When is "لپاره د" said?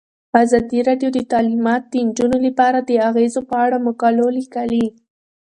2.47-2.89